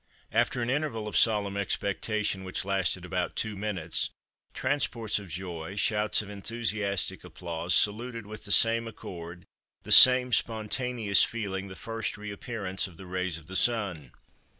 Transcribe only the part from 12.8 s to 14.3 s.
of the rays of the Sun.